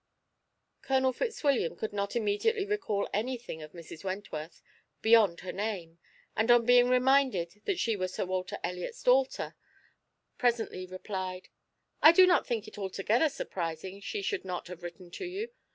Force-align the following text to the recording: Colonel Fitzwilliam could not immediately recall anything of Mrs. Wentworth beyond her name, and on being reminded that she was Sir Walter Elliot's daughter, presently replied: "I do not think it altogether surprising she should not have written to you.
Colonel 0.81 1.13
Fitzwilliam 1.13 1.75
could 1.75 1.93
not 1.93 2.15
immediately 2.15 2.65
recall 2.65 3.07
anything 3.13 3.61
of 3.61 3.73
Mrs. 3.73 4.03
Wentworth 4.03 4.59
beyond 5.03 5.41
her 5.41 5.51
name, 5.51 5.99
and 6.35 6.49
on 6.49 6.65
being 6.65 6.89
reminded 6.89 7.61
that 7.65 7.77
she 7.77 7.95
was 7.95 8.11
Sir 8.11 8.25
Walter 8.25 8.57
Elliot's 8.63 9.03
daughter, 9.03 9.55
presently 10.39 10.87
replied: 10.87 11.49
"I 12.01 12.13
do 12.13 12.25
not 12.25 12.47
think 12.47 12.67
it 12.67 12.79
altogether 12.79 13.29
surprising 13.29 13.99
she 14.01 14.23
should 14.23 14.43
not 14.43 14.69
have 14.69 14.81
written 14.81 15.11
to 15.11 15.25
you. 15.25 15.49